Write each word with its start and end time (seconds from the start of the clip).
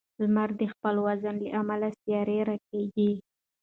لمر 0.21 0.49
د 0.59 0.61
خپل 0.73 0.95
وزن 1.05 1.35
له 1.43 1.49
امله 1.59 1.89
سیارې 2.01 2.37
راکاږي. 2.49 3.11